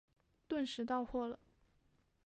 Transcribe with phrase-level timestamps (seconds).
[0.47, 1.37] 顿时到货了